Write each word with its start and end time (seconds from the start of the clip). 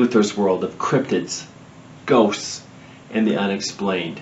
Luther's 0.00 0.34
world 0.34 0.64
of 0.64 0.78
cryptids, 0.78 1.44
ghosts, 2.06 2.62
and 3.10 3.26
the 3.26 3.36
unexplained. 3.36 4.18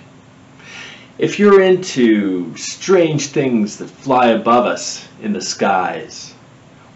If 1.17 1.39
you're 1.39 1.61
into 1.61 2.53
strange 2.57 3.27
things 3.27 3.77
that 3.77 3.89
fly 3.89 4.27
above 4.27 4.65
us 4.65 5.07
in 5.21 5.31
the 5.31 5.41
skies, 5.41 6.33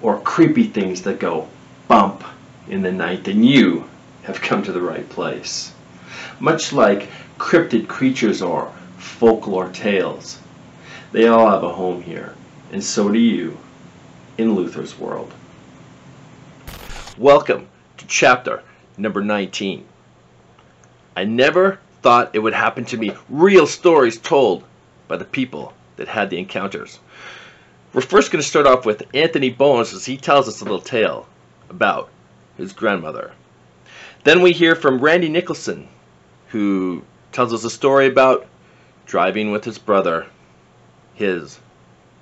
or 0.02 0.20
creepy 0.20 0.66
things 0.66 1.02
that 1.04 1.18
go 1.18 1.48
bump 1.88 2.26
in 2.68 2.82
the 2.82 2.92
night, 2.92 3.24
then 3.24 3.42
you 3.42 3.90
have 4.24 4.42
come 4.42 4.62
to 4.64 4.74
the 4.74 4.82
right 4.82 5.08
place. 5.08 5.74
Much 6.42 6.74
like 6.74 7.08
cryptid 7.38 7.88
creatures 7.88 8.42
or 8.42 8.70
folklore 8.98 9.70
tales, 9.70 10.40
they 11.14 11.28
all 11.28 11.50
have 11.50 11.64
a 11.64 11.72
home 11.74 12.02
here, 12.02 12.36
and 12.74 12.84
so 12.84 13.10
do 13.10 13.18
you 13.18 13.58
in 14.38 14.56
Luther's 14.56 15.00
world. 15.00 15.34
Welcome 17.18 17.70
to 17.96 18.06
chapter 18.08 18.62
number 18.98 19.22
19. 19.22 19.86
I 21.16 21.24
never 21.24 21.80
thought 22.02 22.32
it 22.34 22.40
would 22.40 22.54
happen 22.54 22.86
to 22.86 22.98
me. 22.98 23.12
Real 23.30 23.68
stories 23.68 24.18
told 24.18 24.64
by 25.08 25.18
the 25.18 25.26
people 25.26 25.74
that 25.96 26.08
had 26.08 26.30
the 26.30 26.38
encounters. 26.38 27.00
We're 27.94 28.02
first 28.02 28.32
going 28.32 28.42
to 28.42 28.48
start 28.48 28.66
off 28.66 28.86
with 28.86 29.04
Anthony 29.14 29.52
Bones 29.52 29.94
as 29.94 30.06
he 30.06 30.18
tells 30.18 30.48
us 30.48 30.62
a 30.62 30.64
little 30.64 30.82
tale 30.82 31.28
about 31.70 32.10
his 32.58 32.74
grandmother. 32.74 33.32
Then 34.24 34.42
we 34.42 34.52
hear 34.52 34.76
from 34.76 35.00
Randy 35.00 35.30
Nicholson, 35.30 35.88
who 36.48 37.04
tells 37.32 37.54
us 37.54 37.64
a 37.64 37.70
story 37.70 38.08
about 38.08 38.48
driving 39.06 39.52
with 39.52 39.64
his 39.64 39.78
brother, 39.78 40.26
his 41.14 41.60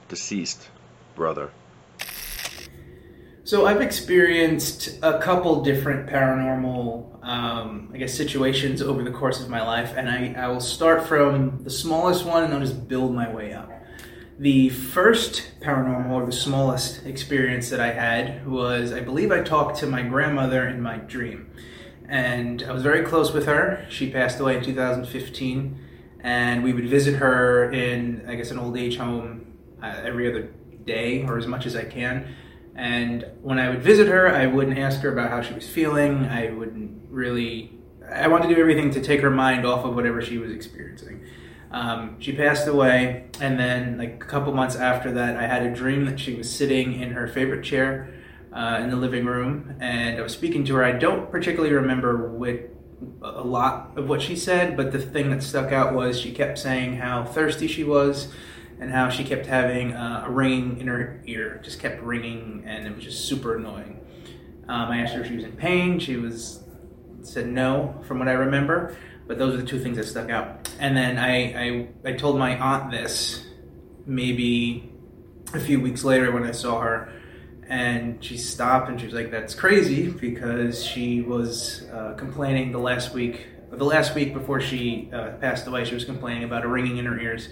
deceased 0.09 0.69
brother. 1.15 1.51
So 3.43 3.65
I've 3.65 3.81
experienced 3.81 4.99
a 5.01 5.17
couple 5.17 5.63
different 5.63 6.07
paranormal, 6.07 7.25
um, 7.25 7.89
I 7.91 7.97
guess, 7.97 8.13
situations 8.13 8.83
over 8.83 9.03
the 9.03 9.09
course 9.09 9.41
of 9.41 9.49
my 9.49 9.65
life, 9.65 9.93
and 9.97 10.07
I, 10.07 10.35
I 10.37 10.47
will 10.47 10.59
start 10.59 11.07
from 11.07 11.63
the 11.63 11.71
smallest 11.71 12.23
one 12.23 12.43
and 12.43 12.53
I'll 12.53 12.59
just 12.59 12.87
build 12.87 13.15
my 13.15 13.33
way 13.33 13.53
up. 13.53 13.71
The 14.37 14.69
first 14.69 15.53
paranormal, 15.59 16.11
or 16.11 16.25
the 16.27 16.31
smallest 16.31 17.03
experience 17.03 17.71
that 17.71 17.79
I 17.79 17.91
had, 17.91 18.47
was 18.47 18.93
I 18.93 18.99
believe 18.99 19.31
I 19.31 19.41
talked 19.41 19.79
to 19.79 19.87
my 19.87 20.03
grandmother 20.03 20.67
in 20.67 20.79
my 20.79 20.97
dream. 20.97 21.51
And 22.07 22.61
I 22.61 22.71
was 22.71 22.83
very 22.83 23.03
close 23.03 23.33
with 23.33 23.47
her. 23.47 23.87
She 23.89 24.11
passed 24.11 24.39
away 24.39 24.57
in 24.57 24.63
2015, 24.63 25.79
and 26.19 26.63
we 26.63 26.73
would 26.73 26.87
visit 26.87 27.15
her 27.15 27.71
in, 27.71 28.23
I 28.27 28.35
guess, 28.35 28.51
an 28.51 28.59
old 28.59 28.77
age 28.77 28.97
home 28.97 29.57
uh, 29.81 29.95
every 30.03 30.29
other 30.29 30.51
day 30.85 31.23
or 31.23 31.39
as 31.39 31.47
much 31.47 31.65
as 31.65 31.75
I 31.75 31.85
can 31.85 32.35
and 32.75 33.25
when 33.41 33.59
I 33.59 33.69
would 33.69 33.81
visit 33.81 34.07
her, 34.07 34.29
I 34.29 34.47
wouldn't 34.47 34.77
ask 34.77 35.01
her 35.01 35.11
about 35.11 35.29
how 35.29 35.41
she 35.41 35.53
was 35.53 35.67
feeling. 35.67 36.25
I 36.25 36.51
wouldn't 36.51 37.01
really. 37.09 37.77
I 38.09 38.27
wanted 38.27 38.49
to 38.49 38.55
do 38.55 38.61
everything 38.61 38.91
to 38.91 39.01
take 39.01 39.21
her 39.21 39.29
mind 39.29 39.65
off 39.65 39.85
of 39.85 39.95
whatever 39.95 40.21
she 40.21 40.37
was 40.37 40.51
experiencing. 40.51 41.25
Um, 41.71 42.17
she 42.19 42.33
passed 42.33 42.67
away, 42.67 43.25
and 43.39 43.57
then 43.57 43.97
like 43.97 44.23
a 44.23 44.27
couple 44.27 44.53
months 44.53 44.75
after 44.75 45.11
that, 45.13 45.37
I 45.37 45.47
had 45.47 45.63
a 45.63 45.73
dream 45.73 46.05
that 46.05 46.19
she 46.19 46.35
was 46.35 46.53
sitting 46.53 46.99
in 46.99 47.11
her 47.11 47.27
favorite 47.27 47.63
chair 47.63 48.13
uh, 48.53 48.79
in 48.81 48.89
the 48.89 48.97
living 48.97 49.25
room, 49.25 49.75
and 49.79 50.17
I 50.17 50.21
was 50.21 50.33
speaking 50.33 50.65
to 50.65 50.75
her. 50.75 50.83
I 50.83 50.91
don't 50.91 51.31
particularly 51.31 51.73
remember 51.73 52.29
what 52.29 52.69
a 53.21 53.43
lot 53.43 53.91
of 53.95 54.07
what 54.07 54.21
she 54.21 54.35
said, 54.35 54.77
but 54.77 54.91
the 54.91 54.99
thing 54.99 55.29
that 55.31 55.41
stuck 55.41 55.71
out 55.71 55.93
was 55.93 56.19
she 56.19 56.31
kept 56.31 56.59
saying 56.59 56.97
how 56.97 57.23
thirsty 57.23 57.67
she 57.67 57.83
was 57.83 58.27
and 58.81 58.89
how 58.91 59.09
she 59.09 59.23
kept 59.23 59.45
having 59.45 59.93
uh, 59.93 60.25
a 60.25 60.29
ringing 60.31 60.79
in 60.79 60.87
her 60.87 61.21
ear, 61.27 61.61
just 61.63 61.79
kept 61.79 62.01
ringing, 62.01 62.63
and 62.65 62.87
it 62.87 62.95
was 62.95 63.03
just 63.03 63.25
super 63.25 63.55
annoying. 63.55 63.99
Um, 64.67 64.89
I 64.89 64.97
asked 65.01 65.13
her 65.13 65.21
if 65.21 65.27
she 65.27 65.35
was 65.35 65.45
in 65.45 65.51
pain. 65.51 65.99
She 65.99 66.17
was 66.17 66.63
said 67.21 67.45
no, 67.45 68.01
from 68.07 68.17
what 68.17 68.27
I 68.27 68.33
remember. 68.33 68.97
But 69.27 69.37
those 69.37 69.53
are 69.53 69.57
the 69.57 69.67
two 69.67 69.79
things 69.79 69.97
that 69.97 70.07
stuck 70.07 70.31
out. 70.31 70.67
And 70.79 70.97
then 70.97 71.19
I, 71.19 71.53
I, 71.53 71.87
I 72.09 72.13
told 72.13 72.39
my 72.39 72.57
aunt 72.57 72.91
this 72.91 73.45
maybe 74.07 74.91
a 75.53 75.59
few 75.59 75.79
weeks 75.79 76.03
later 76.03 76.31
when 76.31 76.43
I 76.43 76.51
saw 76.51 76.81
her, 76.81 77.13
and 77.69 78.23
she 78.23 78.35
stopped 78.35 78.89
and 78.89 78.99
she 78.99 79.05
was 79.05 79.13
like, 79.13 79.29
"That's 79.29 79.53
crazy," 79.53 80.09
because 80.09 80.83
she 80.83 81.21
was 81.21 81.83
uh, 81.93 82.15
complaining 82.15 82.71
the 82.71 82.79
last 82.79 83.13
week, 83.13 83.45
the 83.69 83.85
last 83.85 84.15
week 84.15 84.33
before 84.33 84.59
she 84.59 85.11
uh, 85.13 85.33
passed 85.33 85.67
away. 85.67 85.85
She 85.85 85.93
was 85.93 86.03
complaining 86.03 86.43
about 86.43 86.65
a 86.65 86.67
ringing 86.67 86.97
in 86.97 87.05
her 87.05 87.19
ears 87.19 87.49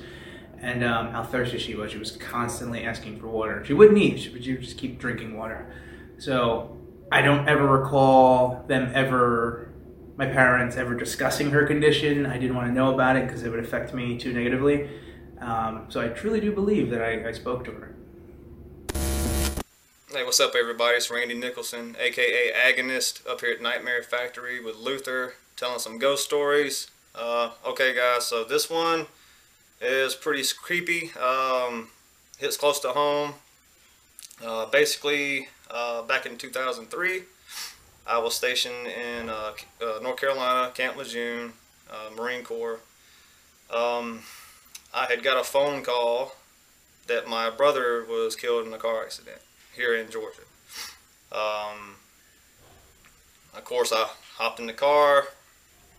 and 0.62 0.84
um, 0.84 1.12
how 1.12 1.24
thirsty 1.24 1.58
she 1.58 1.76
was. 1.76 1.92
She 1.92 1.98
was 1.98 2.12
constantly 2.12 2.84
asking 2.84 3.20
for 3.20 3.28
water. 3.28 3.64
She 3.66 3.74
wouldn't 3.74 3.98
eat, 3.98 4.20
she 4.20 4.30
would 4.30 4.42
just 4.42 4.78
keep 4.78 5.00
drinking 5.00 5.38
water. 5.38 5.72
So 6.18 6.78
I 7.12 7.22
don't 7.22 7.48
ever 7.48 7.66
recall 7.66 8.66
them 8.68 8.92
ever, 8.94 9.72
my 10.18 10.26
parents 10.26 10.76
ever 10.76 10.96
discussing 10.96 11.52
her 11.52 11.66
condition. 11.66 12.26
I 12.26 12.38
didn't 12.38 12.56
want 12.56 12.68
to 12.68 12.74
know 12.74 12.94
about 12.94 13.16
it 13.16 13.28
because 13.28 13.44
it 13.44 13.50
would 13.50 13.64
affect 13.64 13.94
me 13.94 14.18
too 14.18 14.34
negatively. 14.34 14.90
Um, 15.40 15.86
so 15.90 16.02
I 16.02 16.10
truly 16.10 16.42
do 16.42 16.52
believe 16.52 16.90
that 16.90 17.02
I, 17.02 17.30
I 17.30 17.32
spoke 17.32 17.64
to 17.66 17.72
her. 17.72 17.96
Hey, 20.12 20.24
what's 20.24 20.40
up, 20.40 20.54
everybody? 20.60 20.98
It's 20.98 21.10
Randy 21.10 21.36
Nicholson, 21.36 21.96
aka 22.00 22.52
Agonist, 22.52 23.26
up 23.30 23.42
here 23.42 23.52
at 23.52 23.62
Nightmare 23.62 24.02
Factory 24.02 24.60
with 24.60 24.76
Luther, 24.76 25.36
telling 25.56 25.80
some 25.80 26.00
ghost 26.00 26.26
stories. 26.26 26.90
Uh, 27.14 27.52
okay, 27.66 27.96
guys, 27.96 28.26
so 28.26 28.44
this 28.44 28.70
one 28.70 29.06
is 29.82 30.16
pretty 30.16 30.44
creepy. 30.62 31.12
Um, 31.18 31.90
hits 32.38 32.58
close 32.58 32.80
to 32.82 32.90
home. 32.90 33.36
Uh, 34.44 34.66
basically, 34.68 35.50
uh, 35.70 36.02
back 36.04 36.26
in 36.26 36.38
2003, 36.38 37.24
I 38.08 38.18
was 38.18 38.36
stationed 38.36 38.88
in 38.88 39.30
uh, 39.30 39.52
uh 39.82 40.00
North 40.02 40.20
Carolina, 40.20 40.72
Camp 40.72 40.98
Lejeune, 40.98 41.54
uh, 41.92 42.10
Marine 42.16 42.44
Corps. 42.44 42.80
Um, 43.70 44.22
I 44.94 45.06
had 45.06 45.24
got 45.24 45.40
a 45.40 45.44
phone 45.44 45.84
call 45.84 46.36
that 47.08 47.28
my 47.28 47.50
brother 47.50 48.06
was 48.08 48.36
killed 48.36 48.66
in 48.66 48.74
a 48.74 48.78
car 48.78 49.04
accident 49.04 49.42
here 49.76 49.96
in 49.96 50.10
Georgia. 50.10 50.42
Um, 51.32 51.96
of 53.54 53.64
course, 53.66 53.92
I 53.92 54.10
hopped 54.36 54.60
in 54.60 54.68
the 54.68 54.74
car, 54.74 55.28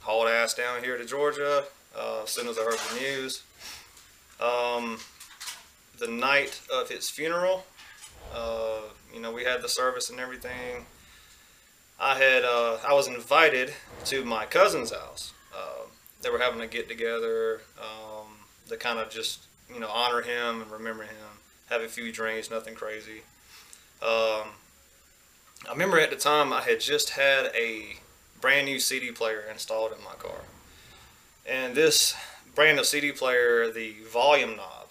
hauled 0.00 0.28
ass 0.28 0.54
down 0.54 0.82
here 0.82 0.96
to 0.96 1.04
Georgia 1.04 1.64
as 2.22 2.30
soon 2.30 2.48
as 2.48 2.58
I 2.58 2.62
heard 2.62 2.78
the 2.78 3.00
news. 3.00 3.42
Um, 4.40 4.98
the 5.98 6.08
night 6.08 6.60
of 6.72 6.88
his 6.88 7.10
funeral, 7.10 7.64
uh, 8.34 8.80
you 9.12 9.20
know, 9.20 9.32
we 9.32 9.44
had 9.44 9.62
the 9.62 9.68
service 9.68 10.10
and 10.10 10.18
everything. 10.18 10.86
I 11.98 12.14
had 12.16 12.44
uh, 12.44 12.78
I 12.86 12.94
was 12.94 13.08
invited 13.08 13.74
to 14.06 14.24
my 14.24 14.46
cousin's 14.46 14.90
house. 14.90 15.34
Uh, 15.54 15.84
they 16.22 16.30
were 16.30 16.38
having 16.38 16.62
a 16.62 16.66
get 16.66 16.88
together 16.88 17.60
um, 17.78 18.26
to 18.68 18.76
kind 18.78 18.98
of 18.98 19.10
just 19.10 19.46
you 19.72 19.80
know 19.80 19.88
honor 19.88 20.22
him 20.22 20.62
and 20.62 20.70
remember 20.70 21.02
him. 21.02 21.38
Have 21.68 21.82
a 21.82 21.88
few 21.88 22.10
drinks, 22.10 22.50
nothing 22.50 22.74
crazy. 22.74 23.22
Um, 24.02 24.48
I 25.68 25.72
remember 25.72 26.00
at 26.00 26.10
the 26.10 26.16
time 26.16 26.52
I 26.52 26.62
had 26.62 26.80
just 26.80 27.10
had 27.10 27.46
a 27.54 27.96
brand 28.40 28.66
new 28.66 28.78
CD 28.78 29.12
player 29.12 29.44
installed 29.50 29.92
in 29.92 30.02
my 30.02 30.14
car, 30.14 30.40
and 31.46 31.74
this 31.74 32.14
brand 32.54 32.78
of 32.78 32.86
CD 32.86 33.12
player, 33.12 33.70
the 33.70 33.94
volume 34.10 34.56
knob, 34.56 34.88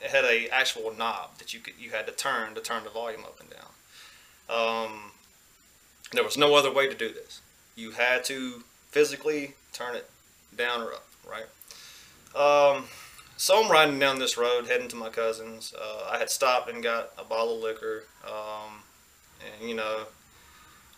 it 0.00 0.10
had 0.10 0.24
a 0.24 0.48
actual 0.48 0.94
knob 0.96 1.38
that 1.38 1.54
you 1.54 1.60
could 1.60 1.74
you 1.78 1.90
had 1.90 2.06
to 2.06 2.12
turn 2.12 2.54
to 2.54 2.60
turn 2.60 2.84
the 2.84 2.90
volume 2.90 3.24
up 3.24 3.40
and 3.40 3.50
down. 3.50 3.70
Um, 4.48 5.12
there 6.12 6.24
was 6.24 6.36
no 6.36 6.54
other 6.54 6.72
way 6.72 6.88
to 6.88 6.94
do 6.94 7.08
this. 7.08 7.40
You 7.74 7.92
had 7.92 8.24
to 8.24 8.64
physically 8.90 9.54
turn 9.72 9.96
it 9.96 10.08
down 10.56 10.82
or 10.82 10.92
up, 10.92 11.06
right? 11.28 11.46
Um, 12.36 12.84
so 13.36 13.62
I'm 13.62 13.70
riding 13.70 13.98
down 13.98 14.18
this 14.18 14.36
road 14.36 14.66
heading 14.66 14.88
to 14.88 14.96
my 14.96 15.08
cousin's. 15.08 15.74
Uh, 15.74 16.08
I 16.10 16.18
had 16.18 16.30
stopped 16.30 16.70
and 16.70 16.82
got 16.82 17.12
a 17.18 17.24
bottle 17.24 17.56
of 17.56 17.62
liquor, 17.62 18.04
um, 18.26 18.82
and 19.40 19.68
you 19.68 19.74
know 19.74 20.04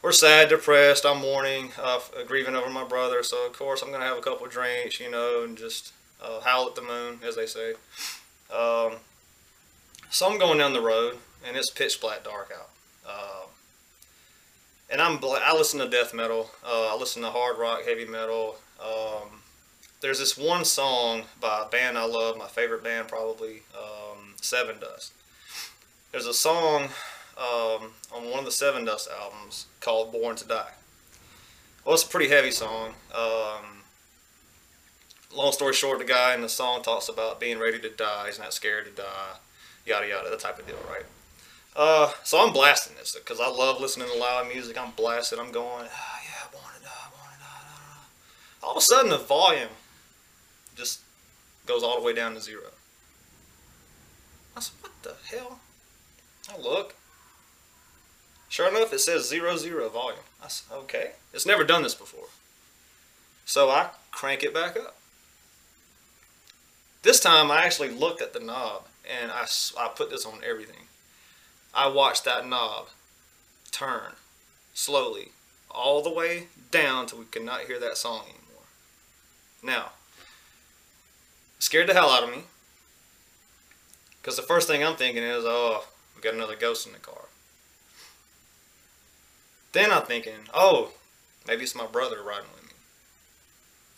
we're 0.03 0.13
sad, 0.13 0.49
depressed. 0.49 1.05
I'm 1.05 1.21
mourning, 1.21 1.73
uh, 1.83 2.01
grieving 2.27 2.55
over 2.55 2.71
my 2.71 2.85
brother. 2.85 3.23
So 3.23 3.47
of 3.47 3.53
course 3.53 3.83
I'm 3.83 3.91
gonna 3.91 4.05
have 4.05 4.19
a 4.19 4.23
couple 4.23 4.47
drinks, 4.47 5.01
you 5.01 5.11
know, 5.11 5.43
and 5.45 5.57
just 5.57 5.93
uh, 6.23 6.41
howl 6.41 6.69
at 6.69 6.75
the 6.75 6.83
moon, 6.83 7.21
as 7.27 7.37
they 7.37 7.47
say. 7.47 7.75
Um, 8.55 8.97
so 10.11 10.31
I'm 10.31 10.39
going 10.39 10.59
down 10.59 10.73
the 10.73 10.81
road, 10.81 11.19
and 11.47 11.57
it's 11.57 11.71
pitch 11.71 12.01
black 12.01 12.25
dark 12.25 12.53
out. 12.57 12.71
Uh, 13.07 13.47
and 14.91 15.01
I'm 15.01 15.19
I 15.23 15.53
listen 15.55 15.81
to 15.81 15.89
death 15.89 16.15
metal. 16.15 16.51
Uh, 16.65 16.95
I 16.95 16.97
listen 16.97 17.23
to 17.23 17.31
hard 17.31 17.59
rock, 17.59 17.85
heavy 17.85 18.05
metal. 18.05 18.57
Um, 18.81 19.43
there's 20.01 20.19
this 20.19 20.37
one 20.37 20.65
song 20.65 21.23
by 21.41 21.65
a 21.67 21.69
band 21.69 21.99
I 21.99 22.05
love, 22.05 22.37
my 22.37 22.47
favorite 22.47 22.85
band 22.85 23.09
probably, 23.09 23.63
um, 23.77 24.35
Dust. 24.81 25.13
There's 26.13 26.27
a 26.27 26.35
song 26.35 26.91
um, 27.39 27.93
on 28.13 28.31
one 28.31 28.39
of 28.39 28.45
the 28.45 28.51
Sevendust 28.51 29.09
albums 29.11 29.67
called 29.81 30.13
Born 30.13 30.37
to 30.37 30.47
Die. 30.47 30.71
Well, 31.85 31.95
it's 31.95 32.05
a 32.05 32.09
pretty 32.09 32.29
heavy 32.29 32.51
song. 32.51 32.95
Um, 33.15 33.83
long 35.35 35.53
story 35.53 35.73
short, 35.73 35.99
the 35.99 36.05
guy 36.05 36.35
in 36.35 36.41
the 36.41 36.49
song 36.49 36.83
talks 36.83 37.09
about 37.09 37.39
being 37.39 37.59
ready 37.59 37.79
to 37.79 37.91
die. 37.91 38.27
He's 38.27 38.39
not 38.39 38.53
scared 38.53 38.87
to 38.87 38.91
die, 38.91 39.37
yada 39.85 40.09
yada, 40.09 40.31
that 40.31 40.41
type 40.41 40.59
of 40.59 40.67
deal, 40.67 40.79
right? 40.89 41.05
Uh, 41.77 42.11
so 42.25 42.45
I'm 42.45 42.53
blasting 42.55 42.97
this 42.97 43.15
because 43.15 43.39
I 43.39 43.49
love 43.49 43.81
listening 43.81 44.09
to 44.09 44.19
loud 44.19 44.49
music. 44.49 44.81
I'm 44.81 44.93
blasting. 44.93 45.39
I'm 45.39 45.53
going, 45.53 45.87
ah, 45.93 46.21
yeah, 46.25 46.59
want 46.59 46.75
to 46.77 46.83
die, 46.83 46.91
want 47.13 47.35
to 47.35 47.39
die. 47.39 48.63
All 48.63 48.71
of 48.73 48.79
a 48.79 48.81
sudden, 48.81 49.11
the 49.11 49.19
volume 49.19 49.69
just 50.75 51.01
goes 51.67 51.83
all 51.83 52.01
the 52.01 52.05
way 52.05 52.15
down 52.15 52.35
to 52.35 52.41
zero. 52.41 52.63
I 54.57 54.61
said, 54.61 54.73
what 54.81 54.93
the 55.03 55.15
hell? 55.37 55.61
I 56.51 56.59
look. 56.59 56.95
Sure 58.57 58.71
enough, 58.71 58.91
it 58.95 59.01
says 59.01 59.29
zero 59.29 59.59
zero 59.59 59.91
volume. 59.91 60.25
I 60.43 60.49
said, 60.49 60.75
okay. 60.75 61.11
It's 61.35 61.45
never 61.45 61.63
done 61.63 61.83
this 61.83 61.95
before. 61.95 62.29
So 63.45 63.69
I 63.69 63.91
crank 64.11 64.43
it 64.43 64.55
back 64.55 64.79
up. 64.79 64.97
This 67.03 67.21
time 67.21 67.51
I 67.51 67.67
actually 67.67 67.91
looked 67.91 68.23
at 68.23 68.33
the 68.33 68.41
knob 68.41 68.87
and 69.05 69.31
I, 69.31 69.47
I 69.79 69.89
put 69.89 70.09
this 70.09 70.25
on 70.25 70.39
everything. 70.43 70.85
I 71.75 71.89
watched 71.89 72.25
that 72.25 72.49
knob 72.49 72.87
turn 73.73 74.13
slowly 74.73 75.33
all 75.71 76.01
the 76.01 76.09
way 76.09 76.47
down 76.71 77.05
till 77.05 77.19
we 77.19 77.27
could 77.27 77.45
not 77.45 77.65
hear 77.65 77.79
that 77.79 77.99
song 77.99 78.23
anymore. 78.23 78.65
Now, 79.63 79.91
scared 81.59 81.91
the 81.91 81.93
hell 81.93 82.09
out 82.09 82.25
of 82.25 82.31
me 82.31 82.45
because 84.23 84.37
the 84.37 84.43
first 84.43 84.67
thing 84.67 84.83
I'm 84.83 84.97
thinking 84.97 85.23
is, 85.23 85.45
oh, 85.45 85.85
we 86.15 86.23
got 86.23 86.33
another 86.33 86.57
ghost 86.57 86.87
in 86.87 86.95
the 86.95 86.99
car. 87.01 87.26
Then 89.73 89.91
I'm 89.91 90.03
thinking, 90.03 90.49
oh, 90.55 90.93
maybe 91.47 91.63
it's 91.63 91.75
my 91.75 91.87
brother 91.87 92.23
riding 92.23 92.51
with 92.55 92.65
me. 92.65 92.71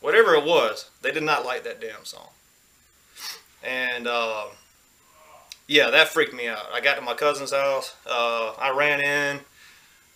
Whatever 0.01 0.35
it 0.35 0.45
was, 0.45 0.91
they 1.03 1.11
did 1.11 1.23
not 1.23 1.45
like 1.45 1.65
that 1.65 1.81
damn 1.81 2.05
song. 2.05 2.29
And 3.63 4.07
uh, 4.07 4.47
yeah, 5.67 5.91
that 5.91 6.09
freaked 6.09 6.35
me 6.35 6.49
out. 6.49 6.67
I 6.73 6.81
got 6.81 6.95
to 6.97 7.01
my 7.01 7.15
cousin's 7.15 7.53
house. 7.53 7.95
Uh, 8.09 8.53
I 8.59 8.71
ran 8.71 9.01
in, 9.01 9.41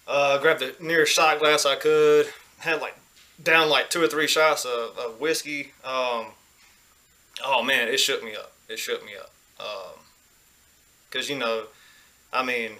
uh, 0.07 0.39
grabbed 0.39 0.61
the 0.61 0.75
nearest 0.81 1.13
shot 1.13 1.39
glass 1.39 1.67
I 1.67 1.77
could. 1.77 2.27
Had 2.59 2.81
like 2.81 2.97
down 3.43 3.69
like 3.69 3.91
two 3.91 4.03
or 4.03 4.07
three 4.07 4.27
shots 4.27 4.65
of, 4.65 4.97
of 4.99 5.21
whiskey. 5.21 5.73
Um, 5.85 6.27
oh 7.45 7.63
man, 7.65 7.89
it 7.89 7.99
shook 7.99 8.23
me 8.25 8.35
up. 8.35 8.53
It 8.69 8.79
shook 8.79 9.05
me 9.05 9.13
up. 9.19 9.31
Um, 9.61 10.01
you 11.29 11.39
know, 11.39 11.65
I 12.33 12.43
mean, 12.43 12.73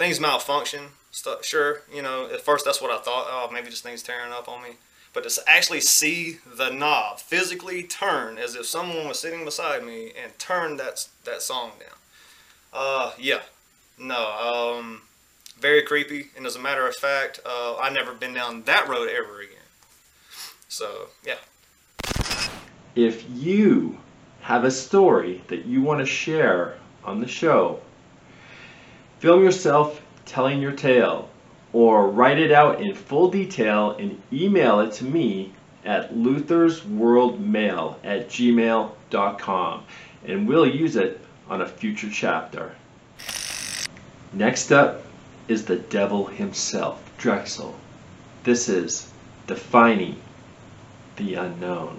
things 0.00 0.18
malfunction. 0.18 0.80
Stuff, 1.12 1.44
sure, 1.44 1.82
you 1.92 2.00
know, 2.00 2.26
at 2.32 2.40
first 2.40 2.64
that's 2.64 2.80
what 2.80 2.90
I 2.90 2.98
thought. 2.98 3.26
Oh, 3.28 3.50
maybe 3.52 3.68
this 3.68 3.82
thing's 3.82 4.02
tearing 4.02 4.32
up 4.32 4.48
on 4.48 4.62
me. 4.62 4.70
But 5.12 5.28
to 5.28 5.42
actually 5.46 5.82
see 5.82 6.38
the 6.46 6.70
knob 6.70 7.18
physically 7.18 7.82
turn 7.82 8.38
as 8.38 8.54
if 8.54 8.64
someone 8.64 9.06
was 9.08 9.18
sitting 9.18 9.44
beside 9.44 9.84
me 9.84 10.12
and 10.20 10.36
turn 10.38 10.78
that 10.78 11.06
that 11.24 11.42
song 11.42 11.72
down. 11.78 11.98
Uh, 12.72 13.12
yeah, 13.18 13.42
no, 13.98 14.78
um, 14.78 15.02
very 15.58 15.82
creepy. 15.82 16.28
And 16.34 16.46
as 16.46 16.56
a 16.56 16.60
matter 16.60 16.86
of 16.86 16.94
fact, 16.94 17.40
uh, 17.44 17.76
I 17.76 17.90
never 17.90 18.14
been 18.14 18.32
down 18.32 18.62
that 18.62 18.88
road 18.88 19.10
ever 19.10 19.40
again. 19.40 19.68
So 20.68 21.08
yeah. 21.26 21.40
If 22.94 23.26
you 23.28 23.98
have 24.40 24.64
a 24.64 24.70
story 24.70 25.42
that 25.48 25.66
you 25.66 25.82
want 25.82 26.00
to 26.00 26.06
share 26.06 26.78
on 27.04 27.20
the 27.20 27.28
show, 27.28 27.80
film 29.20 29.44
yourself 29.44 30.00
telling 30.24 30.62
your 30.62 30.72
tale 30.72 31.28
or 31.74 32.08
write 32.08 32.38
it 32.38 32.50
out 32.50 32.80
in 32.80 32.94
full 32.94 33.30
detail 33.30 33.90
and 33.92 34.20
email 34.32 34.80
it 34.80 34.92
to 34.92 35.04
me 35.04 35.52
at 35.84 36.14
luthersworldmail 36.14 37.96
at 38.02 38.28
gmail.com 38.28 39.84
and 40.24 40.48
we'll 40.48 40.66
use 40.66 40.96
it 40.96 41.20
on 41.50 41.60
a 41.60 41.68
future 41.68 42.08
chapter. 42.10 42.72
Next 44.32 44.72
up 44.72 45.02
is 45.48 45.66
the 45.66 45.76
devil 45.76 46.26
himself, 46.26 47.02
Drexel. 47.18 47.74
This 48.44 48.70
is 48.70 49.10
Defining 49.46 50.16
the 51.16 51.34
Unknown. 51.34 51.98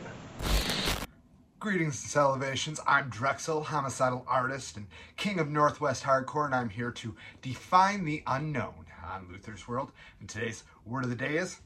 Greetings 1.62 2.02
and 2.02 2.12
salivations. 2.12 2.80
I'm 2.88 3.10
Drexel, 3.10 3.66
homicidal 3.66 4.26
artist 4.28 4.78
and 4.78 4.88
king 5.16 5.38
of 5.38 5.48
Northwest 5.48 6.04
Hardcore, 6.04 6.46
and 6.46 6.56
I'm 6.56 6.72
here 6.72 6.90
to 6.94 7.16
define 7.44 8.04
the 8.04 8.24
unknown 8.26 8.88
on 9.06 9.28
Luther's 9.32 9.68
World. 9.68 9.92
And 10.20 10.28
today's 10.28 10.64
word 10.88 11.04
of 11.04 11.12
the 11.12 11.16
day 11.16 11.38
is 11.38 11.60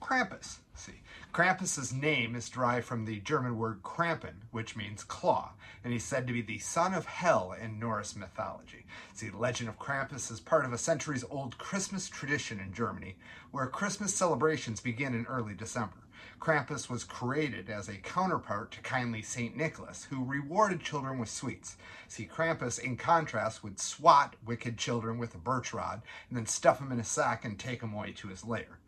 Krampus. 0.00 0.60
See, 0.74 1.02
Krampus's 1.34 1.92
name 1.92 2.34
is 2.34 2.48
derived 2.48 2.86
from 2.86 3.04
the 3.04 3.20
German 3.20 3.58
word 3.58 3.82
Krampen, 3.82 4.36
which 4.52 4.74
means 4.74 5.04
claw, 5.04 5.52
and 5.84 5.92
he's 5.92 6.02
said 6.02 6.26
to 6.26 6.32
be 6.32 6.40
the 6.40 6.58
son 6.58 6.94
of 6.94 7.04
Hel 7.04 7.52
in 7.52 7.78
Norse 7.78 8.16
mythology. 8.16 8.86
See, 9.12 9.28
the 9.28 9.36
legend 9.36 9.68
of 9.68 9.78
Krampus 9.78 10.32
is 10.32 10.40
part 10.40 10.64
of 10.64 10.72
a 10.72 10.78
centuries-old 10.78 11.58
Christmas 11.58 12.08
tradition 12.08 12.58
in 12.58 12.72
Germany, 12.72 13.16
where 13.50 13.66
Christmas 13.66 14.14
celebrations 14.14 14.80
begin 14.80 15.14
in 15.14 15.26
early 15.26 15.52
December. 15.52 15.98
Krampus 16.40 16.88
was 16.88 17.04
created 17.04 17.70
as 17.70 17.88
a 17.88 17.96
counterpart 17.96 18.70
to 18.72 18.80
kindly 18.80 19.22
St. 19.22 19.56
Nicholas, 19.56 20.04
who 20.10 20.24
rewarded 20.24 20.80
children 20.80 21.18
with 21.18 21.28
sweets. 21.28 21.76
See, 22.08 22.26
Krampus, 22.26 22.78
in 22.78 22.96
contrast, 22.96 23.62
would 23.62 23.80
swat 23.80 24.36
wicked 24.44 24.76
children 24.78 25.18
with 25.18 25.34
a 25.34 25.38
birch 25.38 25.72
rod 25.72 26.02
and 26.28 26.36
then 26.36 26.46
stuff 26.46 26.78
them 26.78 26.92
in 26.92 27.00
a 27.00 27.04
sack 27.04 27.44
and 27.44 27.58
take 27.58 27.80
them 27.80 27.94
away 27.94 28.12
to 28.12 28.28
his 28.28 28.44
lair. 28.44 28.78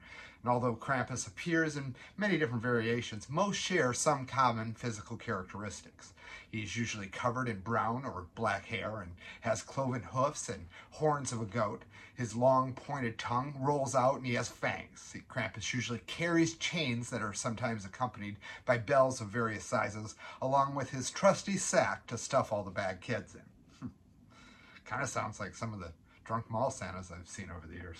And 0.44 0.52
although 0.52 0.76
Krampus 0.76 1.26
appears 1.26 1.74
in 1.74 1.94
many 2.18 2.36
different 2.36 2.62
variations, 2.62 3.30
most 3.30 3.56
share 3.56 3.94
some 3.94 4.26
common 4.26 4.74
physical 4.74 5.16
characteristics. 5.16 6.12
He 6.50 6.62
is 6.62 6.76
usually 6.76 7.06
covered 7.06 7.48
in 7.48 7.60
brown 7.60 8.04
or 8.04 8.26
black 8.34 8.66
hair 8.66 9.00
and 9.00 9.12
has 9.40 9.62
cloven 9.62 10.02
hoofs 10.02 10.50
and 10.50 10.66
horns 10.90 11.32
of 11.32 11.40
a 11.40 11.46
goat. 11.46 11.84
His 12.14 12.36
long 12.36 12.74
pointed 12.74 13.18
tongue 13.18 13.54
rolls 13.58 13.94
out 13.94 14.16
and 14.16 14.26
he 14.26 14.34
has 14.34 14.50
fangs. 14.50 15.16
Krampus 15.30 15.72
usually 15.72 16.00
carries 16.00 16.56
chains 16.56 17.08
that 17.08 17.22
are 17.22 17.32
sometimes 17.32 17.86
accompanied 17.86 18.36
by 18.66 18.76
bells 18.76 19.22
of 19.22 19.28
various 19.28 19.64
sizes, 19.64 20.14
along 20.42 20.74
with 20.74 20.90
his 20.90 21.10
trusty 21.10 21.56
sack 21.56 22.06
to 22.08 22.18
stuff 22.18 22.52
all 22.52 22.62
the 22.62 22.70
bad 22.70 23.00
kids 23.00 23.34
in. 23.34 23.90
kind 24.84 25.02
of 25.02 25.08
sounds 25.08 25.40
like 25.40 25.54
some 25.54 25.72
of 25.72 25.80
the 25.80 25.92
drunk 26.22 26.50
mall 26.50 26.70
Santas 26.70 27.10
I've 27.10 27.26
seen 27.26 27.50
over 27.50 27.66
the 27.66 27.76
years. 27.76 27.96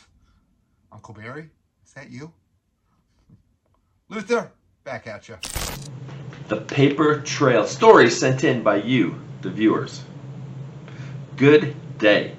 Uncle 0.93 1.15
Barry, 1.15 1.49
is 1.85 1.93
that 1.93 2.11
you? 2.11 2.33
Luther, 4.09 4.51
back 4.85 5.07
at 5.07 5.29
you 5.29 5.37
the 6.49 6.57
paper 6.57 7.21
trail 7.21 7.67
Story 7.67 8.11
sent 8.11 8.45
in 8.45 8.63
by 8.63 8.77
you, 8.77 9.19
the 9.41 9.51
viewers. 9.51 10.03
Good 11.37 11.75
day. 11.99 12.37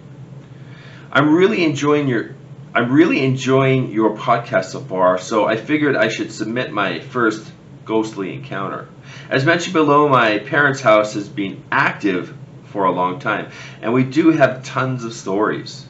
I'm 1.12 1.34
really 1.34 1.64
enjoying 1.64 2.08
your 2.08 2.36
I'm 2.74 2.92
really 2.92 3.24
enjoying 3.24 3.92
your 3.92 4.18
podcast 4.18 4.66
so 4.66 4.82
far, 4.82 5.18
so 5.18 5.46
I 5.46 5.56
figured 5.56 5.96
I 5.96 6.10
should 6.10 6.32
submit 6.32 6.74
my 6.74 7.00
first 7.00 7.50
ghostly 7.86 8.34
encounter. 8.34 8.90
As 9.30 9.46
mentioned 9.46 9.74
below, 9.74 10.10
my 10.10 10.40
parents' 10.40 10.82
house 10.82 11.14
has 11.14 11.30
been 11.30 11.64
active 11.72 12.36
for 12.66 12.84
a 12.84 12.92
long 12.92 13.20
time, 13.20 13.52
and 13.82 13.94
we 13.94 14.04
do 14.04 14.32
have 14.32 14.66
tons 14.66 15.06
of 15.06 15.14
stories. 15.14 15.88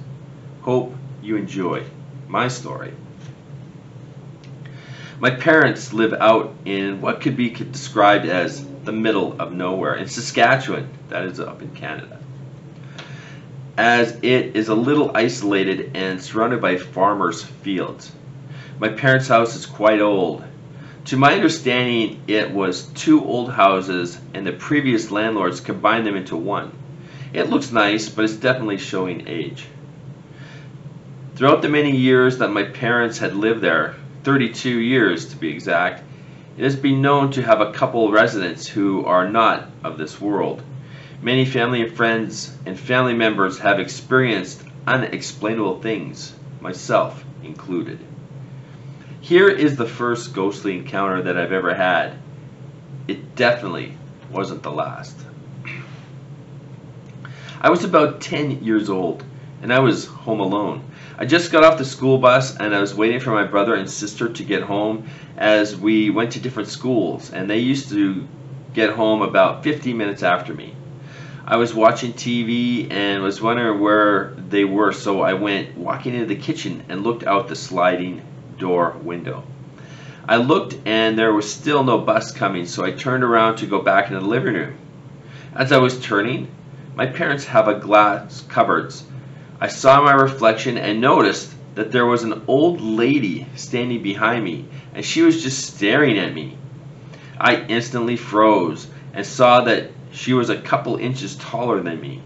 Hope 0.62 0.96
you 1.24 1.38
enjoy 1.38 1.84
my 2.28 2.50
story. 2.50 2.94
My 5.18 5.30
parents 5.30 5.94
live 5.94 6.12
out 6.14 6.54
in 6.66 7.00
what 7.00 7.22
could 7.22 7.38
be 7.38 7.50
described 7.50 8.26
as 8.26 8.66
the 8.84 8.92
middle 8.92 9.40
of 9.40 9.54
nowhere 9.54 9.96
in 9.96 10.10
Saskatchewan, 10.10 10.90
that 11.08 11.24
is 11.24 11.40
up 11.40 11.62
in 11.62 11.70
Canada. 11.70 12.20
As 13.78 14.18
it 14.22 14.58
is 14.58 14.68
a 14.68 14.76
little 14.76 15.16
isolated 15.16 15.92
and 15.96 16.22
surrounded 16.22 16.62
by 16.62 16.76
farmers' 16.76 17.44
fields. 17.44 18.12
My 18.78 18.90
parents' 18.90 19.30
house 19.30 19.56
is 19.56 19.66
quite 19.66 20.02
old. 20.02 20.44
To 21.06 21.18
my 21.18 21.34
understanding, 21.34 22.22
it 22.28 22.52
was 22.52 22.84
two 22.88 23.24
old 23.24 23.54
houses 23.54 24.20
and 24.34 24.46
the 24.46 24.52
previous 24.52 25.12
landlords 25.12 25.62
combined 25.62 26.06
them 26.06 26.18
into 26.18 26.36
one. 26.36 26.74
It 27.32 27.50
looks 27.50 27.72
nice, 27.72 28.10
but 28.10 28.26
it's 28.26 28.36
definitely 28.36 28.80
showing 28.80 29.30
age. 29.30 29.66
Throughout 31.36 31.62
the 31.62 31.70
many 31.70 31.96
years 31.96 32.40
that 32.40 32.52
my 32.52 32.64
parents 32.64 33.20
had 33.20 33.34
lived 33.34 33.62
there, 33.62 33.96
32 34.26 34.80
years 34.80 35.28
to 35.28 35.36
be 35.36 35.50
exact, 35.50 36.04
it 36.58 36.64
has 36.64 36.76
been 36.76 37.04
known 37.04 37.32
to 37.32 37.44
have 37.44 37.62
a 37.62 37.72
couple 37.72 38.12
residents 38.12 38.66
who 38.66 39.06
are 39.06 39.30
not 39.30 39.70
of 39.84 40.00
this 40.00 40.20
world. 40.20 40.64
Many 41.22 41.46
family 41.46 41.84
and 41.84 41.96
friends 41.96 42.52
and 42.66 42.78
family 42.78 43.14
members 43.14 43.60
have 43.60 43.80
experienced 43.80 44.64
unexplainable 44.88 45.80
things, 45.80 46.34
myself 46.60 47.24
included. 47.44 48.00
Here 49.22 49.48
is 49.48 49.76
the 49.76 49.86
first 49.86 50.34
ghostly 50.34 50.76
encounter 50.76 51.22
that 51.24 51.38
I've 51.38 51.52
ever 51.52 51.76
had. 51.76 52.16
It 53.08 53.36
definitely 53.36 53.96
wasn't 54.32 54.64
the 54.64 54.72
last. 54.72 55.16
I 57.62 57.70
was 57.70 57.84
about 57.84 58.22
10 58.22 58.64
years 58.64 58.90
old 58.90 59.24
and 59.62 59.72
I 59.72 59.80
was 59.80 60.06
home 60.06 60.40
alone. 60.40 60.84
I 61.18 61.24
just 61.24 61.50
got 61.50 61.64
off 61.64 61.78
the 61.78 61.86
school 61.86 62.18
bus 62.18 62.58
and 62.58 62.76
I 62.76 62.82
was 62.82 62.94
waiting 62.94 63.22
for 63.22 63.32
my 63.32 63.46
brother 63.46 63.74
and 63.74 63.90
sister 63.90 64.28
to 64.28 64.44
get 64.44 64.64
home 64.64 65.08
as 65.38 65.74
we 65.74 66.10
went 66.10 66.34
to 66.34 66.42
different 66.42 66.68
schools 66.68 67.32
and 67.32 67.50
they 67.50 67.60
used 67.60 67.88
to 67.90 68.28
get 68.74 68.90
home 68.90 69.22
about 69.22 69.64
15 69.64 69.96
minutes 69.96 70.24
after 70.24 70.54
me. 70.54 70.76
I 71.46 71.56
was 71.56 71.74
watching 71.74 72.12
TV 72.12 72.92
and 72.92 73.24
was 73.24 73.42
wondering 73.42 73.80
where 73.80 74.34
they 74.50 74.66
were, 74.66 74.92
so 74.92 75.22
I 75.22 75.34
went 75.34 75.78
walking 75.78 76.14
into 76.14 76.26
the 76.26 76.36
kitchen 76.36 76.84
and 76.90 77.04
looked 77.04 77.24
out 77.24 77.48
the 77.48 77.56
sliding 77.56 78.22
door 78.58 78.98
window. 79.02 79.44
I 80.28 80.36
looked 80.36 80.76
and 80.86 81.18
there 81.18 81.32
was 81.32 81.50
still 81.50 81.86
no 81.86 81.98
bus 81.98 82.34
coming, 82.34 82.66
so 82.66 82.84
I 82.84 82.92
turned 82.92 83.24
around 83.24 83.58
to 83.58 83.68
go 83.68 83.82
back 83.82 84.08
into 84.08 84.20
the 84.20 84.28
living 84.28 84.56
room. 84.56 84.78
As 85.54 85.72
I 85.72 85.78
was 85.78 85.98
turning, 86.02 86.50
my 86.94 87.06
parents 87.06 87.46
have 87.46 87.70
a 87.70 87.80
glass 87.80 88.44
cupboards. 88.50 89.06
I 89.60 89.68
saw 89.68 90.04
my 90.04 90.12
reflection 90.12 90.78
and 90.78 91.00
noticed 91.00 91.50
that 91.76 91.92
there 91.92 92.06
was 92.06 92.24
an 92.24 92.44
old 92.48 92.82
lady 92.82 93.48
standing 93.56 94.04
behind 94.04 94.44
me 94.44 94.66
and 94.94 95.06
she 95.06 95.22
was 95.22 95.42
just 95.42 95.76
staring 95.76 96.18
at 96.18 96.34
me. 96.34 96.58
I 97.38 97.62
instantly 97.68 98.18
froze 98.18 98.88
and 99.14 99.26
saw 99.26 99.62
that 99.62 99.92
she 100.12 100.34
was 100.34 100.50
a 100.50 100.62
couple 100.62 100.98
inches 100.98 101.36
taller 101.36 101.82
than 101.82 102.02
me. 102.02 102.22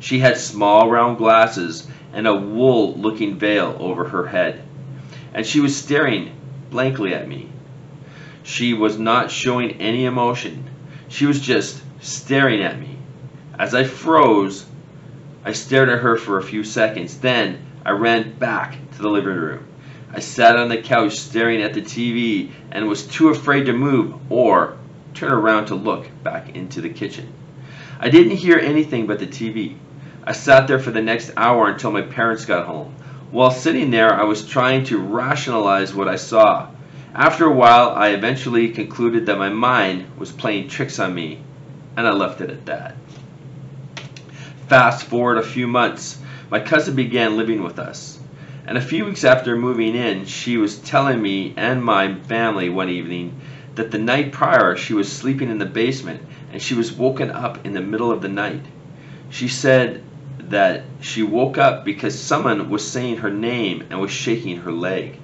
She 0.00 0.20
had 0.20 0.36
small 0.36 0.88
round 0.88 1.18
glasses 1.18 1.86
and 2.12 2.26
a 2.26 2.34
wool 2.34 2.94
looking 2.94 3.38
veil 3.38 3.76
over 3.80 4.04
her 4.08 4.26
head. 4.26 4.62
And 5.34 5.44
she 5.44 5.60
was 5.60 5.76
staring 5.76 6.32
blankly 6.70 7.12
at 7.12 7.28
me. 7.28 7.48
She 8.44 8.72
was 8.72 8.98
not 8.98 9.30
showing 9.30 9.80
any 9.80 10.04
emotion. 10.04 10.64
She 11.08 11.26
was 11.26 11.40
just 11.40 11.82
staring 12.00 12.62
at 12.62 12.78
me. 12.78 12.98
As 13.58 13.74
I 13.74 13.84
froze, 13.84 14.64
I 15.48 15.52
stared 15.52 15.88
at 15.88 16.00
her 16.00 16.18
for 16.18 16.36
a 16.36 16.42
few 16.42 16.62
seconds. 16.62 17.16
Then 17.16 17.60
I 17.82 17.92
ran 17.92 18.34
back 18.34 18.76
to 18.92 18.98
the 19.00 19.08
living 19.08 19.34
room. 19.34 19.64
I 20.12 20.20
sat 20.20 20.58
on 20.58 20.68
the 20.68 20.82
couch 20.82 21.14
staring 21.14 21.62
at 21.62 21.72
the 21.72 21.80
TV 21.80 22.50
and 22.70 22.86
was 22.86 23.06
too 23.06 23.30
afraid 23.30 23.64
to 23.64 23.72
move 23.72 24.12
or 24.28 24.76
turn 25.14 25.32
around 25.32 25.64
to 25.68 25.74
look 25.74 26.06
back 26.22 26.54
into 26.54 26.82
the 26.82 26.90
kitchen. 26.90 27.32
I 27.98 28.10
didn't 28.10 28.36
hear 28.36 28.58
anything 28.58 29.06
but 29.06 29.20
the 29.20 29.26
TV. 29.26 29.76
I 30.22 30.32
sat 30.32 30.68
there 30.68 30.78
for 30.78 30.90
the 30.90 31.00
next 31.00 31.32
hour 31.34 31.70
until 31.70 31.92
my 31.92 32.02
parents 32.02 32.44
got 32.44 32.66
home. 32.66 32.94
While 33.30 33.50
sitting 33.50 33.90
there, 33.90 34.12
I 34.12 34.24
was 34.24 34.46
trying 34.46 34.84
to 34.84 34.98
rationalize 34.98 35.94
what 35.94 36.08
I 36.08 36.16
saw. 36.16 36.66
After 37.14 37.46
a 37.46 37.54
while, 37.54 37.94
I 37.96 38.08
eventually 38.10 38.68
concluded 38.68 39.24
that 39.24 39.38
my 39.38 39.48
mind 39.48 40.08
was 40.18 40.30
playing 40.30 40.68
tricks 40.68 40.98
on 40.98 41.14
me, 41.14 41.40
and 41.96 42.06
I 42.06 42.12
left 42.12 42.42
it 42.42 42.50
at 42.50 42.66
that. 42.66 42.96
Fast 44.68 45.06
forward 45.06 45.38
a 45.38 45.42
few 45.42 45.66
months, 45.66 46.18
my 46.50 46.60
cousin 46.60 46.94
began 46.94 47.38
living 47.38 47.62
with 47.62 47.78
us. 47.78 48.18
And 48.66 48.76
a 48.76 48.82
few 48.82 49.06
weeks 49.06 49.24
after 49.24 49.56
moving 49.56 49.94
in, 49.94 50.26
she 50.26 50.58
was 50.58 50.76
telling 50.76 51.22
me 51.22 51.54
and 51.56 51.82
my 51.82 52.14
family 52.14 52.68
one 52.68 52.90
evening 52.90 53.40
that 53.76 53.90
the 53.90 53.98
night 53.98 54.30
prior 54.30 54.76
she 54.76 54.92
was 54.92 55.10
sleeping 55.10 55.48
in 55.48 55.56
the 55.56 55.64
basement 55.64 56.20
and 56.52 56.60
she 56.60 56.74
was 56.74 56.92
woken 56.92 57.30
up 57.30 57.64
in 57.64 57.72
the 57.72 57.80
middle 57.80 58.10
of 58.10 58.20
the 58.20 58.28
night. 58.28 58.60
She 59.30 59.48
said 59.48 60.02
that 60.50 60.84
she 61.00 61.22
woke 61.22 61.56
up 61.56 61.86
because 61.86 62.18
someone 62.18 62.68
was 62.68 62.86
saying 62.86 63.16
her 63.16 63.30
name 63.30 63.84
and 63.88 63.98
was 63.98 64.10
shaking 64.10 64.58
her 64.58 64.72
leg. 64.72 65.18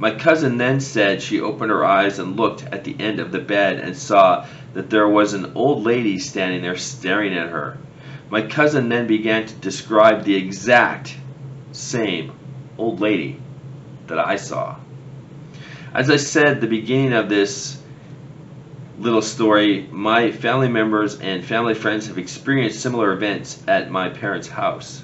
My 0.00 0.10
cousin 0.10 0.58
then 0.58 0.80
said 0.80 1.22
she 1.22 1.40
opened 1.40 1.70
her 1.70 1.84
eyes 1.84 2.18
and 2.18 2.36
looked 2.36 2.64
at 2.72 2.82
the 2.82 2.96
end 2.98 3.20
of 3.20 3.30
the 3.30 3.38
bed 3.38 3.78
and 3.78 3.96
saw 3.96 4.46
that 4.74 4.90
there 4.90 5.08
was 5.08 5.32
an 5.32 5.52
old 5.54 5.84
lady 5.84 6.18
standing 6.18 6.62
there 6.62 6.76
staring 6.76 7.34
at 7.34 7.50
her. 7.50 7.78
My 8.30 8.42
cousin 8.42 8.88
then 8.88 9.08
began 9.08 9.46
to 9.46 9.54
describe 9.54 10.22
the 10.22 10.36
exact 10.36 11.16
same 11.72 12.32
old 12.78 13.00
lady 13.00 13.40
that 14.06 14.20
I 14.20 14.36
saw. 14.36 14.76
As 15.92 16.08
I 16.08 16.16
said, 16.16 16.60
the 16.60 16.68
beginning 16.68 17.12
of 17.12 17.28
this 17.28 17.76
little 19.00 19.22
story, 19.22 19.88
my 19.90 20.30
family 20.30 20.68
members 20.68 21.18
and 21.18 21.44
family 21.44 21.74
friends 21.74 22.06
have 22.06 22.18
experienced 22.18 22.80
similar 22.80 23.12
events 23.12 23.60
at 23.66 23.90
my 23.90 24.10
parents' 24.10 24.46
house. 24.46 25.02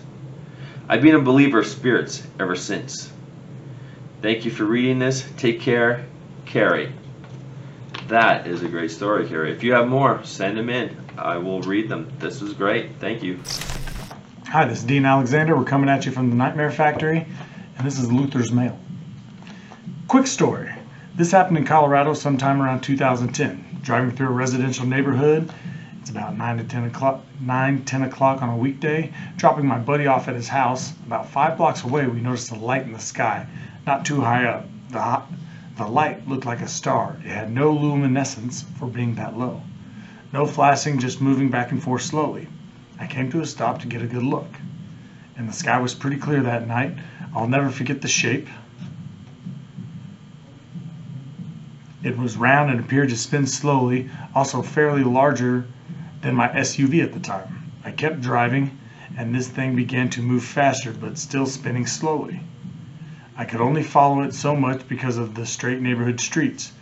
I've 0.89 1.03
been 1.03 1.17
a 1.17 1.21
believer 1.21 1.61
of 1.61 1.67
spirits 1.67 2.25
ever 2.39 2.55
since. 2.55 3.11
Thank 4.23 4.45
you 4.45 4.53
for 4.53 4.65
reading 4.65 5.01
this. 5.01 5.29
Take 5.37 5.61
care. 5.61 6.07
Carrie. 6.45 6.93
That 8.07 8.47
is 8.47 8.63
a 8.63 8.69
great 8.69 8.93
story, 8.93 9.27
Carrie. 9.29 9.51
If 9.51 9.65
you 9.65 9.73
have 9.73 9.89
more, 9.89 10.25
send 10.25 10.57
them 10.57 10.71
in. 10.71 11.06
I 11.19 11.39
will 11.39 11.63
read 11.63 11.89
them. 11.89 12.13
This 12.19 12.41
was 12.41 12.53
great. 12.53 12.97
Thank 13.01 13.23
you. 13.23 13.41
Hi, 14.49 14.67
this 14.67 14.79
is 14.79 14.85
Dean 14.85 15.07
Alexander. 15.07 15.57
We're 15.57 15.65
coming 15.65 15.89
at 15.89 16.05
you 16.05 16.13
from 16.13 16.29
the 16.29 16.37
Nightmare 16.37 16.71
Factory, 16.71 17.27
and 17.77 17.87
this 17.87 17.99
is 17.99 18.13
Luther's 18.13 18.53
Mail. 18.53 18.79
Quick 20.09 20.27
story. 20.27 20.73
This 21.15 21.33
happened 21.33 21.57
in 21.57 21.65
Colorado 21.65 22.13
sometime 22.13 22.61
around 22.61 22.83
2010. 22.83 23.81
Driving 23.83 24.11
through 24.15 24.29
a 24.29 24.33
residential 24.33 24.87
neighborhood, 24.87 25.51
it's 26.01 26.11
about 26.11 26.37
9 26.37 26.59
to 26.59 26.65
10 26.65 26.85
o'clock, 26.85 27.25
9, 27.41 27.85
10 27.85 28.03
o'clock 28.03 28.43
on 28.43 28.51
a 28.51 28.57
weekday. 28.57 29.13
Dropping 29.37 29.67
my 29.67 29.79
buddy 29.79 30.07
off 30.07 30.29
at 30.29 30.35
his 30.35 30.49
house, 30.49 30.93
about 31.07 31.31
five 31.31 31.57
blocks 31.57 31.83
away, 31.83 32.07
we 32.07 32.21
noticed 32.21 32.51
a 32.51 32.57
light 32.57 32.83
in 32.83 32.93
the 32.93 32.99
sky, 32.99 33.47
not 33.87 34.05
too 34.05 34.21
high 34.21 34.45
up. 34.45 34.67
The, 34.91 35.23
the 35.77 35.87
light 35.87 36.29
looked 36.29 36.45
like 36.45 36.61
a 36.61 36.69
star. 36.69 37.17
It 37.25 37.31
had 37.31 37.51
no 37.51 37.73
luminescence 37.73 38.65
for 38.79 38.87
being 38.87 39.15
that 39.15 39.39
low. 39.39 39.63
No 40.33 40.47
flashing, 40.47 40.99
just 40.99 41.21
moving 41.21 41.51
back 41.51 41.71
and 41.71 41.83
forth 41.83 42.03
slowly. 42.03 42.49
I 42.99 43.07
came 43.07 43.31
to 43.31 43.41
a 43.41 43.47
stop 43.47 43.81
to 43.81 43.87
get 43.87 44.03
a 44.03 44.07
good 44.07 44.23
look. 44.23 44.49
And 45.37 45.49
the 45.49 45.53
sky 45.53 45.79
was 45.79 45.95
pretty 45.95 46.17
clear 46.17 46.43
that 46.43 46.67
night. 46.67 46.97
I'll 47.35 47.49
never 47.49 47.71
forget 47.71 48.01
the 48.01 48.09
shape. 48.09 48.49
It 52.03 52.17
was 52.17 52.37
round 52.37 52.71
and 52.71 52.81
appeared 52.81 53.09
to 53.11 53.17
spin 53.17 53.47
slowly, 53.47 54.09
also 54.35 54.63
fairly 54.63 55.05
larger 55.05 55.67
than 56.23 56.35
my 56.35 56.49
SUV 56.49 57.03
at 57.03 57.13
the 57.13 57.21
time. 57.21 57.73
I 57.85 57.91
kept 57.91 58.21
driving, 58.21 58.79
and 59.17 59.35
this 59.35 59.49
thing 59.49 59.77
began 59.77 60.09
to 60.11 60.23
move 60.23 60.45
faster, 60.45 60.93
but 60.93 61.19
still 61.19 61.47
spinning 61.47 61.87
slowly. 61.87 62.41
I 63.37 63.45
could 63.45 63.61
only 63.61 63.83
follow 63.83 64.23
it 64.23 64.35
so 64.35 64.57
much 64.57 64.89
because 64.89 65.19
of 65.19 65.35
the 65.35 65.47
straight 65.47 65.81
neighborhood 65.81 66.21
streets. 66.21 66.73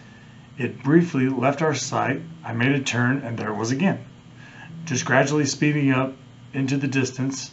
It 0.57 0.83
briefly 0.83 1.29
left 1.29 1.63
our 1.63 1.75
sight. 1.75 2.23
I 2.45 2.53
made 2.53 2.73
a 2.73 2.81
turn, 2.81 3.19
and 3.19 3.37
there 3.37 3.51
it 3.51 3.57
was 3.57 3.73
again, 3.73 4.05
just 4.85 5.05
gradually 5.05 5.47
speeding 5.47 5.91
up 5.91 6.15
into 6.53 6.77
the 6.77 6.87
distance. 6.87 7.51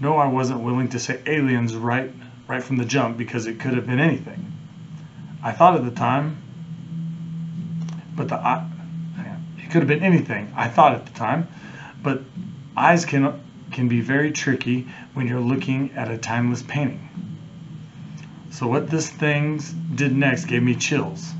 No, 0.00 0.16
I 0.16 0.26
wasn't 0.26 0.60
willing 0.60 0.88
to 0.88 0.98
say 0.98 1.20
aliens 1.26 1.76
right, 1.76 2.12
right 2.48 2.62
from 2.62 2.76
the 2.76 2.84
jump 2.84 3.16
because 3.16 3.46
it 3.46 3.60
could 3.60 3.74
have 3.74 3.86
been 3.86 4.00
anything. 4.00 4.52
I 5.42 5.52
thought 5.52 5.76
at 5.76 5.84
the 5.84 5.92
time, 5.92 6.38
but 8.16 8.28
the 8.28 8.64
it 9.58 9.70
could 9.70 9.82
have 9.82 9.88
been 9.88 10.02
anything. 10.02 10.52
I 10.56 10.68
thought 10.68 10.94
at 10.94 11.06
the 11.06 11.12
time, 11.12 11.48
but 12.02 12.22
eyes 12.76 13.04
can 13.04 13.40
can 13.70 13.88
be 13.88 14.00
very 14.00 14.32
tricky 14.32 14.88
when 15.14 15.26
you're 15.26 15.40
looking 15.40 15.92
at 15.92 16.10
a 16.10 16.18
timeless 16.18 16.62
painting. 16.62 17.08
So 18.50 18.66
what 18.68 18.88
this 18.88 19.10
thing 19.10 19.60
did 19.94 20.14
next 20.14 20.46
gave 20.46 20.62
me 20.62 20.74
chills. 20.76 21.34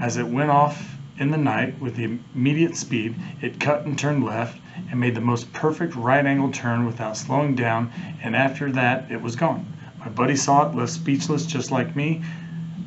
As 0.00 0.16
it 0.16 0.26
went 0.26 0.50
off 0.50 0.96
in 1.18 1.30
the 1.30 1.38
night 1.38 1.80
with 1.80 1.96
the 1.96 2.18
immediate 2.34 2.76
speed, 2.76 3.14
it 3.40 3.60
cut 3.60 3.84
and 3.86 3.98
turned 3.98 4.24
left 4.24 4.58
and 4.90 4.98
made 4.98 5.14
the 5.14 5.20
most 5.20 5.52
perfect 5.52 5.94
right 5.94 6.24
angle 6.24 6.50
turn 6.50 6.84
without 6.84 7.16
slowing 7.16 7.54
down, 7.54 7.92
and 8.22 8.34
after 8.34 8.72
that 8.72 9.10
it 9.10 9.20
was 9.20 9.36
gone. 9.36 9.66
My 9.98 10.08
buddy 10.08 10.36
saw 10.36 10.68
it, 10.68 10.74
left 10.74 10.92
speechless 10.92 11.46
just 11.46 11.70
like 11.70 11.94
me. 11.94 12.22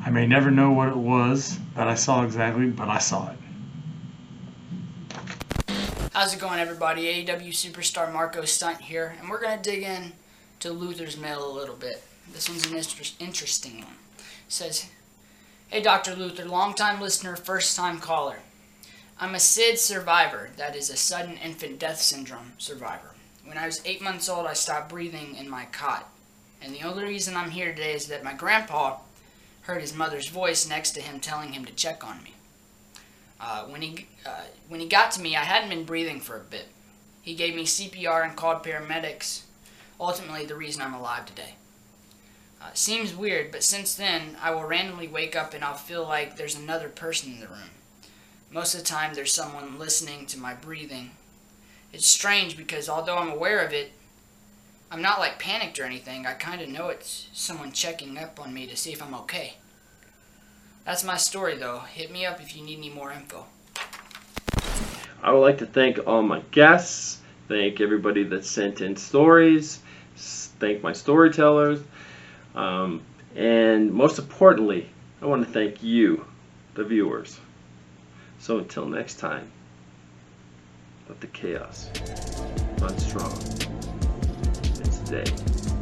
I 0.04 0.10
may 0.10 0.26
never 0.26 0.50
know 0.50 0.70
what 0.70 0.88
it 0.88 0.96
was 0.96 1.58
that 1.74 1.88
I 1.88 1.94
saw 1.94 2.24
exactly, 2.24 2.66
but 2.66 2.88
I 2.88 2.98
saw 2.98 3.30
it. 3.30 3.38
How's 6.12 6.34
it 6.34 6.40
going, 6.40 6.58
everybody? 6.58 7.24
AEW 7.24 7.50
superstar 7.50 8.12
Marko 8.12 8.44
Stunt 8.44 8.80
here, 8.80 9.16
and 9.20 9.28
we're 9.28 9.40
going 9.40 9.56
to 9.56 9.70
dig 9.70 9.82
in 9.82 10.12
to 10.60 10.72
Luther's 10.72 11.16
mail 11.16 11.48
a 11.48 11.52
little 11.52 11.76
bit. 11.76 12.02
This 12.32 12.48
one's 12.48 12.66
an 12.66 12.76
inter 12.76 13.04
interesting 13.20 13.78
one. 13.78 13.94
It 14.18 14.24
says, 14.48 14.90
Hey, 15.70 15.82
Dr. 15.82 16.16
Luther, 16.16 16.46
long-time 16.46 16.98
listener, 16.98 17.36
first-time 17.36 18.00
caller. 18.00 18.38
I'm 19.20 19.34
a 19.34 19.38
SID 19.38 19.78
survivor, 19.78 20.48
that 20.56 20.74
is 20.74 20.88
a 20.88 20.96
sudden 20.96 21.36
infant 21.36 21.78
death 21.78 22.00
syndrome 22.00 22.54
survivor. 22.56 23.10
When 23.44 23.58
I 23.58 23.66
was 23.66 23.82
eight 23.84 24.00
months 24.00 24.30
old, 24.30 24.46
I 24.46 24.54
stopped 24.54 24.88
breathing 24.88 25.36
in 25.36 25.46
my 25.46 25.66
cot. 25.66 26.10
And 26.62 26.74
the 26.74 26.84
only 26.84 27.04
reason 27.04 27.36
I'm 27.36 27.50
here 27.50 27.74
today 27.74 27.92
is 27.92 28.06
that 28.06 28.24
my 28.24 28.32
grandpa 28.32 28.96
heard 29.60 29.82
his 29.82 29.94
mother's 29.94 30.28
voice 30.28 30.66
next 30.66 30.92
to 30.92 31.02
him 31.02 31.20
telling 31.20 31.52
him 31.52 31.66
to 31.66 31.74
check 31.74 32.02
on 32.02 32.22
me. 32.22 32.32
Uh, 33.38 33.64
when, 33.66 33.82
he, 33.82 34.06
uh, 34.24 34.44
when 34.68 34.80
he 34.80 34.88
got 34.88 35.10
to 35.12 35.20
me, 35.20 35.36
I 35.36 35.44
hadn't 35.44 35.68
been 35.68 35.84
breathing 35.84 36.20
for 36.20 36.38
a 36.38 36.40
bit. 36.40 36.68
He 37.20 37.34
gave 37.34 37.54
me 37.54 37.64
CPR 37.64 38.24
and 38.24 38.34
called 38.34 38.64
paramedics, 38.64 39.42
ultimately 40.00 40.46
the 40.46 40.56
reason 40.56 40.80
I'm 40.80 40.94
alive 40.94 41.26
today. 41.26 41.56
Uh, 42.60 42.70
seems 42.74 43.14
weird, 43.14 43.52
but 43.52 43.62
since 43.62 43.94
then, 43.94 44.36
I 44.42 44.50
will 44.50 44.64
randomly 44.64 45.08
wake 45.08 45.36
up 45.36 45.54
and 45.54 45.64
I'll 45.64 45.74
feel 45.74 46.02
like 46.02 46.36
there's 46.36 46.56
another 46.56 46.88
person 46.88 47.32
in 47.32 47.40
the 47.40 47.48
room. 47.48 47.70
Most 48.50 48.74
of 48.74 48.80
the 48.80 48.86
time, 48.86 49.14
there's 49.14 49.32
someone 49.32 49.78
listening 49.78 50.26
to 50.26 50.38
my 50.38 50.54
breathing. 50.54 51.12
It's 51.92 52.06
strange 52.06 52.56
because 52.56 52.88
although 52.88 53.16
I'm 53.16 53.30
aware 53.30 53.64
of 53.64 53.72
it, 53.72 53.92
I'm 54.90 55.02
not 55.02 55.20
like 55.20 55.38
panicked 55.38 55.78
or 55.78 55.84
anything. 55.84 56.26
I 56.26 56.32
kind 56.32 56.60
of 56.60 56.68
know 56.68 56.88
it's 56.88 57.28
someone 57.32 57.72
checking 57.72 58.18
up 58.18 58.40
on 58.40 58.52
me 58.52 58.66
to 58.66 58.76
see 58.76 58.92
if 58.92 59.02
I'm 59.02 59.14
okay. 59.14 59.54
That's 60.84 61.04
my 61.04 61.16
story 61.16 61.56
though. 61.56 61.80
Hit 61.80 62.10
me 62.10 62.26
up 62.26 62.40
if 62.40 62.56
you 62.56 62.64
need 62.64 62.78
any 62.78 62.90
more 62.90 63.12
info. 63.12 63.46
I 65.22 65.32
would 65.32 65.40
like 65.40 65.58
to 65.58 65.66
thank 65.66 65.98
all 66.06 66.22
my 66.22 66.40
guests 66.50 67.18
thank 67.48 67.80
everybody 67.80 68.24
that 68.24 68.44
sent 68.44 68.80
in 68.80 68.94
stories, 68.94 69.80
thank 70.14 70.82
my 70.82 70.92
storytellers, 70.92 71.80
um, 72.54 73.02
and 73.36 73.92
most 73.92 74.18
importantly, 74.18 74.88
I 75.22 75.26
want 75.26 75.46
to 75.46 75.52
thank 75.52 75.82
you, 75.82 76.24
the 76.74 76.84
viewers. 76.84 77.38
So 78.38 78.58
until 78.58 78.86
next 78.86 79.16
time, 79.16 79.50
let 81.08 81.20
the 81.20 81.26
chaos 81.28 81.88
run 82.80 82.98
strong. 82.98 83.32
It's 84.80 84.98
day. 85.00 85.77